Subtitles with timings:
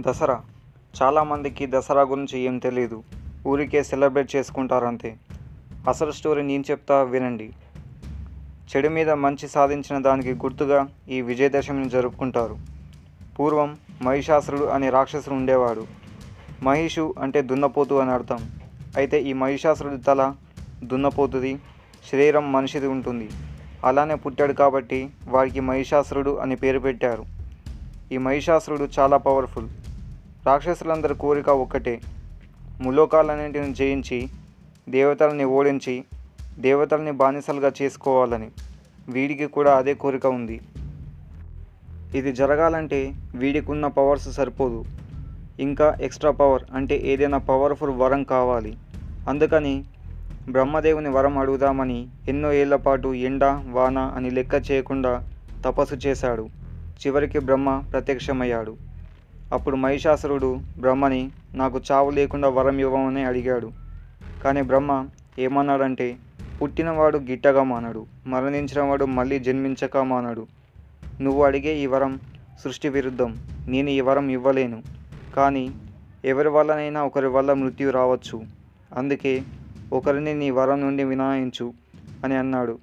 [0.00, 0.40] దసరా.
[1.02, 3.02] చాలామందికి దసరా గురించి ఏం తెలియదు
[3.46, 5.16] ఊరికే సెలబ్రేట్ చేసుకుంటారు అంతే
[5.88, 7.52] అసలు స్టోరీ నేను చెప్తా వినండి.
[8.70, 12.56] చెడు మీద మంచి సాధించిన దానికి గుర్తుగా ఈ విజయదశమిని జరుపుకుంటారు.
[13.38, 15.86] పూర్వం మహిషాసురుడు అనే రాక్షసుడు ఉండేవాడు.
[16.62, 18.50] మహిషు అంటే దున్నపోతు అని అర్థం.
[18.96, 20.34] అయితే ఈ మహిషాసురుడి తల
[20.84, 21.60] దున్నపోతుది
[22.12, 23.28] శరీరం మనిషిది ఉంటుంది.
[23.84, 27.24] అలానే పుట్టాడు కాబట్టి వాడికి మహిషాసురుడు అని పేరు పెట్టారు.
[28.12, 29.68] ఈ మహిషాసురుడు చాలా పవర్ఫుల్
[30.46, 32.00] రాక్షసులందరి కోరిక ఒక్కటే.
[32.80, 34.28] ములోకాలన్నింటిని జయించి
[34.88, 36.04] దేవతలని ఓడించి
[36.58, 38.50] దేవతల్ని బానిసలుగా చేసుకోవాలని
[39.08, 40.60] వీడికి కూడా అదే కోరిక ఉంది.
[42.14, 44.84] ఇది జరగాలంటే వీడికి ఉన్న పవర్స్ సరిపోదు.
[45.60, 48.78] ఇంకా ఎక్స్ట్రా పవర్ అంటే ఏదైనా పవర్ఫుల్ వరం కావాలి.
[49.28, 49.84] అందుకని
[50.48, 55.28] బ్రహ్మదేవుని వరం అడుగుదామని ఎన్నో ఏళ్ళ పాటు ఎండ వాన అని లెక్క చేయకుండా
[55.64, 56.48] తపస్సు చేశాడు.
[57.06, 58.93] చివరికి బ్రహ్మ ప్రత్యక్షమయ్యాడు.
[59.52, 61.22] అప్పుడు మహిషాసురుడు బ్రహ్మని
[61.54, 63.68] నాకు చావు లేకుండా వరం ఇవ్వమని అడిగాడు.
[64.42, 64.92] కానీ బ్రహ్మ
[65.38, 66.08] ఏమన్నాడంటే
[66.60, 70.44] పుట్టినవాడు గిట్టగా మానడు మరణించినవాడు మళ్ళీ జన్మించక మానడు.
[71.20, 72.20] నువ్వు అడిగే ఈ వరం
[72.64, 73.30] సృష్టి విరుద్ధం
[73.68, 74.78] నేను ఈ వరం ఇవ్వలేను.
[75.34, 75.64] కానీ
[76.24, 78.38] ఎవరి వల్లనైనా ఒకరి వల్ల మృత్యు రావచ్చు.
[78.92, 79.34] అందుకే
[79.92, 81.66] ఒకరిని నీ వరం నుండి వినాయించు
[82.24, 82.78] అని అన్నాడు.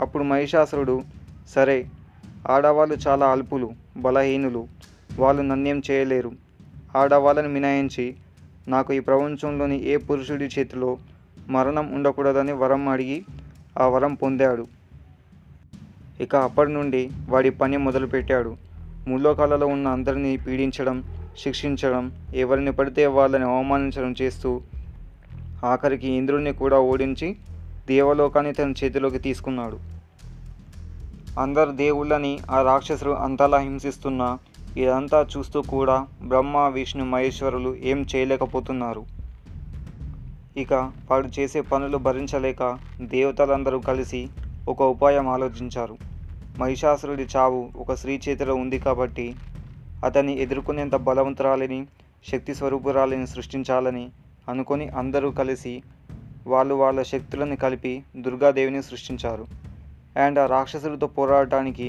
[0.00, 0.96] అప్పుడు మహిషాసురుడు
[1.48, 1.78] సరే
[2.46, 4.62] ఆడవాళ్ళు చాలా అల్పులు బలహీనులు.
[5.18, 6.32] వాళ్ళు నన్నేం చేయలేరు.
[6.96, 8.16] ఆడవాళ్ళని మినాయించి
[8.68, 10.96] నాకు ఈ ప్రపంచంలోని ఏ పురుషుడి చేతిలో
[11.48, 13.24] మరణం ఉండకూడదని వరం అడిగి
[13.78, 14.66] ఆ వరం పొందాడు.
[16.20, 18.56] ఇక అప్పటి నుండి వాడి పని మొదలుపెట్టాడు.
[19.08, 21.04] ముల్లోకాలలో ఉన్న అందరినీ పీడించడం
[21.38, 24.60] శిక్షించడం ఎవరిని పడితే వాళ్ళని అవమానించడం చేస్తూ
[25.64, 27.36] ఆఖరికి ఇంద్రుడిని కూడా ఓడించి
[27.88, 29.78] దేవలోకాన్ని తన చేతిలోకి తీసుకున్నాడు.
[31.40, 34.38] అందరు దేవుళ్ళని ఆ రాక్షసులు అంతలా హింసిస్తున్నా
[34.78, 39.02] ఇదంతా చూస్తూ కూడా బ్రహ్మ విష్ణు మహేశ్వరులు ఏం చేయలేకపోతున్నారు.
[40.56, 40.72] ఇక
[41.10, 42.62] వాడు చేసే పనులు భరించలేక
[43.14, 44.20] దేవతలందరూ కలిసి
[44.66, 45.96] ఒక ఉపాయం ఆలోచించారు.
[46.58, 49.26] మహిషాసురుడి చావు ఒక స్త్రీ చేతిలో ఉంది కాబట్టి
[50.02, 51.80] అతన్ని ఎదుర్కొనేంత బలవంతురాలిని
[52.24, 54.04] శక్తి స్వరూపురాలిని సృష్టించాలని
[54.48, 55.74] అనుకొని అందరూ కలిసి
[56.46, 59.44] వాళ్ళు వాళ్ళ శక్తులను కలిపి దుర్గాదేవిని సృష్టించారు.
[60.16, 61.88] అండ్ ఆ రాక్షసులతో పోరాడటానికి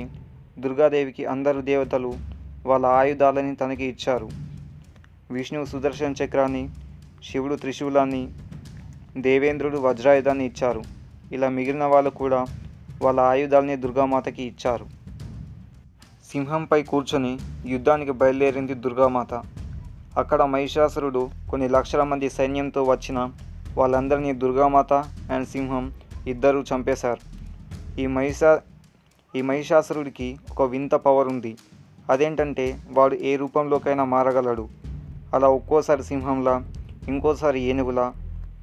[0.57, 2.11] దుర్గాదేవికి అందరు దేవతలు
[2.65, 4.29] వాళ్ళ ఆయుధాలని తనకి ఇచ్చారు.
[5.31, 6.69] విష్ణువు సుదర్శన చక్రాన్ని
[7.31, 8.31] శివుడు త్రిశూలాన్ని
[9.17, 10.83] దేవేంద్రుడు వజ్రాయుధాన్ని ఇచ్చారు.
[11.31, 12.45] ఇలా మిగిలిన వాళ్ళు కూడా
[13.01, 14.85] వాళ్ళ ఆయుధాలని దుర్గామాతకి ఇచ్చారు.
[16.31, 19.33] సింహంపై కూర్చొని యుద్ధానికి బయలుదేరింది దుర్గామాత.
[20.17, 23.29] అక్కడ మహిషాసురుడు కొన్ని లక్షల మంది సైన్యంతో వచ్చిన
[23.77, 24.93] వాళ్ళందరినీ దుర్గామాత
[25.31, 25.93] అండ్ సింహం
[26.27, 27.39] ఇద్దరూ చంపేశారు.
[28.01, 28.61] ఈ మహిషా
[29.35, 31.57] ఈ మహిషాసురుడికి ఒక వింత పవర్ ఉంది.
[32.09, 34.67] అదేంటంటే వాడు ఏ రూపంలోకైనా మారగలడు.
[35.33, 36.63] అలా ఒక్కోసారి సింహంలా
[37.07, 38.13] ఇంకోసారి ఏనుగులా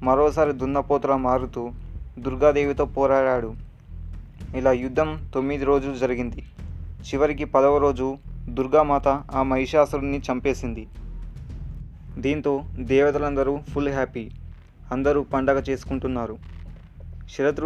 [0.03, 1.69] మరోసారి దున్నపోతులా మారుతూ
[2.19, 3.53] దుర్గాదేవితో పోరాడాడు.
[4.55, 6.43] ఇలా యుద్ధం తొమ్మిది రోజులు జరిగింది.
[6.99, 8.17] చివరికి పదవ రోజు
[8.49, 10.87] దుర్గామాత ఆ మహిషాసురుడిని చంపేసింది.
[12.17, 14.31] దీంతో దేవతలందరూ ఫుల్ హ్యాపీ.
[14.91, 16.37] అందరూ పండగ చేసుకుంటున్నారు.
[17.37, 17.59] శరత్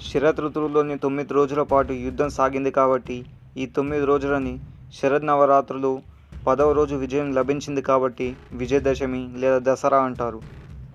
[0.00, 3.24] ఋతువులో శరత్ ఋతువులోని తొమ్మిది రోజుల పాటు యుద్ధం సాగింది కాబట్టి
[3.56, 4.58] ఈ తొమ్మిది రోజులని
[5.02, 6.00] శరద్ నవరాత్రులు
[6.46, 10.40] పదవ రోజు విజయం లభించింది కాబట్టి విజయదశమి లేదా దసరా అంటారు.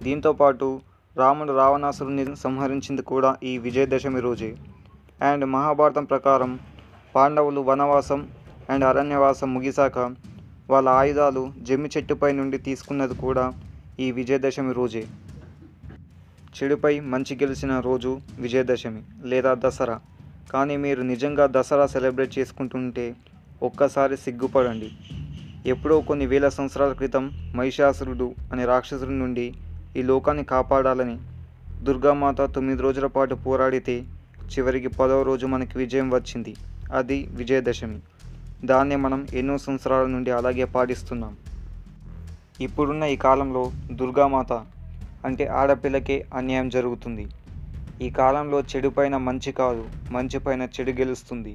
[0.03, 0.79] దీంతోపాటు
[1.17, 4.57] రాముడు రావణాసురుని సంహరించింది కూడా ఈ విజయదశమి రోజే.
[5.21, 6.59] అండ్ మహాభారతం ప్రకారం
[7.15, 8.27] పాండవులు వనవాసం
[8.69, 9.99] అండ్ అరణ్యవాసం ముగిశాక
[10.69, 13.53] వాళ్ళ ఆయుధాలు జమ్మి చెట్టుపై నుండి తీసుకున్నది కూడా
[13.99, 15.07] ఈ విజయదశమి రోజే.
[16.63, 19.99] చెడుపై మంచి గెలిచిన రోజు విజయదశమి లేదా దసరా.
[20.53, 23.15] కానీ మీరు నిజంగా దసరా సెలబ్రేట్ చేసుకుంటుంటే
[23.63, 24.91] ఒక్కసారి సిగ్గుపడండి.
[25.65, 29.53] ఎప్పుడో కొన్ని వేల సంవత్సరాల క్రితం మహిషాసురుడు అనే రాక్షసుడి నుండి
[29.97, 31.17] ఈ లోకాన్ని కాపాడాలని
[31.83, 34.03] దుర్గామాత తొమ్మిది రోజుల పాటు పోరాడితే
[34.57, 36.55] చివరికి పదవ రోజు మనకి విజయం వచ్చింది.
[36.93, 37.99] అది విజయదశమి.
[38.65, 41.37] దాన్ని మనం ఎన్నో సంవత్సరాల నుండి అలాగే పాటిస్తున్నాం.
[42.61, 44.65] ఇప్పుడున్న ఈ కాలంలో దుర్గామాత
[45.25, 47.25] అంటే ఆడపిల్లకే అన్యాయం జరుగుతుంది.
[47.99, 51.53] ఈ కాలంలో చెడు పైన మంచి కాదు మంచి పైన చెడు గెలుస్తుంది.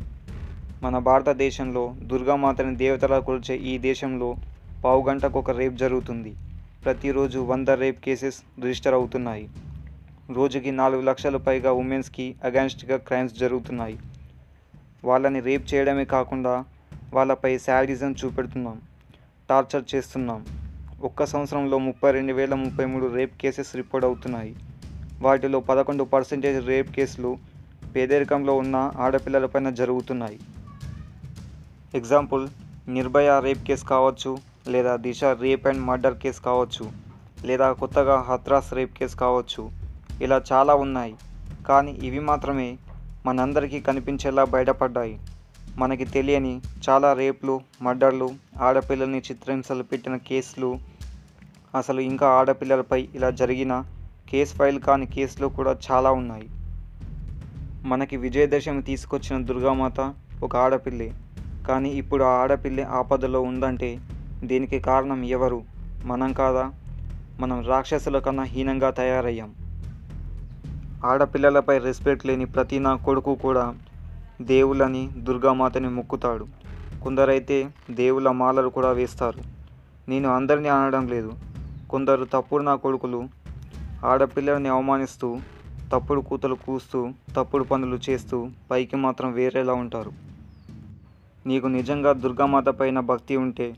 [0.82, 4.28] మన భారతదేశంలో దుర్గామాతని దేవతలా కొలిచే ఈ దేశంలో
[4.84, 6.32] పావు గంటకు ఒక రేప్ జరుగుతుంది.
[6.84, 9.46] ప్రతిరోజు వంద రేప్ కేసెస్ రిజిస్టర్ అవుతున్నాయి.
[10.28, 13.96] రోజుకి నాలుగు లక్షల పైగా ఉమెన్స్కి అగైన్స్ట్గా క్రైమ్స్ జరుగుతున్నాయి.
[15.04, 16.54] వాళ్ళని రేప్ చేయడమే కాకుండా
[17.12, 18.76] వాళ్ళపై శాడిజం చూపెడుతున్నాం
[19.48, 20.40] టార్చర్ చేస్తున్నాం.
[21.02, 24.56] ఒక్క సంవత్సరంలో ముప్పై రెండు వేల ముప్పై మూడు రేప్ కేసెస్ రిపోర్ట్ అవుతున్నాయి.
[25.22, 27.38] వాటిలో పదకొండు పర్సెంటేజ్ రేప్ కేసులు
[27.96, 30.40] పేదరికంలో ఉన్న ఆడపిల్లలపైన జరుగుతున్నాయి.
[31.94, 32.48] ఎగ్జాంపుల్
[32.88, 34.38] నిర్భయ రేప్ కేసు కావచ్చు
[34.68, 36.90] లేదా Disha rape and murder case కావచ్చు
[37.44, 39.70] లేదా కొత్తగా హత్రాస్ రేప్ కేసు కావచ్చు.
[40.22, 41.14] ఇలా చాలా ఉన్నాయి.
[41.68, 42.78] కానీ ఇవి మాత్రమే
[43.26, 45.18] మనందరికీ కనిపించేలా బయటపడ్డాయి.
[45.78, 50.89] మనకి తెలియని చాలా రేప్లు మర్డర్లు ఆడపిల్లల్ని చిత్రహింసలు పెట్టిన కేసులు
[51.74, 53.84] అసలు ఇంకా ఆడపిల్లలపై ఇలా జరిగిన
[54.28, 56.48] కేసు ఫైల్ కాని కేసులు కూడా చాలా ఉన్నాయి.
[57.84, 61.12] మనకి విజయదశమి తీసుకొచ్చిన దుర్గామాత ఒక ఆడపిల్లే.
[61.68, 64.00] కానీ ఇప్పుడు ఆ ఆడపిల్లే ఆపదలో ఉందంటే
[64.44, 65.62] దీనికి కారణం ఎవరు?
[66.04, 66.72] మనం కాదా?
[67.40, 69.54] మనం రాక్షసుల కన్నా హీనంగా తయారయ్యాం.
[71.04, 73.74] ఆడపిల్లలపై రెస్పెక్ట్ లేని ప్రతి నా కొడుకు కూడా
[74.40, 76.46] దేవుళ్ళని దుర్గామాతని మొక్కుతాడు.
[77.02, 79.38] కొందరైతే దేవుళ్ళ మాలలు కూడా వేస్తారు.
[80.08, 81.32] నేను అందరినీ అనడం లేదు.
[81.90, 83.20] కొందరు తప్పుడు నా కొడుకులు
[84.04, 85.28] ఆడపిల్లల్ని అవమానిస్తూ
[85.92, 87.00] తప్పుడు కూతలు కూస్తూ
[87.36, 88.38] తప్పుడు పనులు చేస్తూ
[88.70, 90.12] పైకి మాత్రం వేరేలా ఉంటారు.
[91.46, 93.68] నీకు నిజంగా దుర్గామాత పైన భక్తి ఉంటే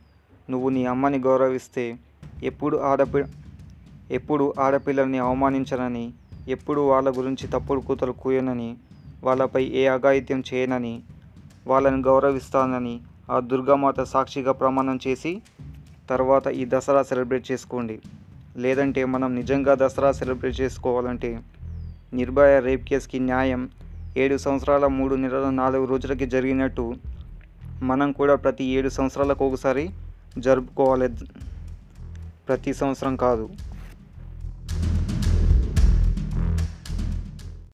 [0.51, 1.85] నువ్వు నీ అమ్మని గౌరవిస్తే
[2.43, 3.23] ఎప్పుడు ఆడపి
[4.11, 6.05] ఎప్పుడు ఆడపిల్లల్ని అవమానించనని
[6.49, 8.71] ఎప్పుడు వాళ్ళ గురించి తప్పుడు కూతలు కూయనని
[9.25, 10.95] వాళ్ళపై ఏ అఘాయిత్యం చేయనని
[11.67, 12.95] వాళ్ళని గౌరవిస్తానని
[13.31, 15.33] ఆ దుర్గామాత సాక్షిగా ప్రమాణం చేసి
[16.13, 17.97] తర్వాత ఈ దసరా సెలబ్రేట్ చేసుకోండి.
[18.65, 21.31] లేదంటే మనం నిజంగా దసరా సెలబ్రేట్ చేసుకోవాలంటే
[22.21, 23.63] నిర్భయ రేప్ కేసుకి న్యాయం
[24.23, 26.85] ఏడు సంవత్సరాల మూడు నెలల నాలుగు రోజులకి జరిగినట్టు
[27.91, 29.85] మనం కూడా ప్రతి ఏడు సంవత్సరాలకు ఒకసారి
[30.47, 31.09] జరుపుకోవాలి.
[32.49, 33.47] ప్రతి సంవత్సరం కాదు.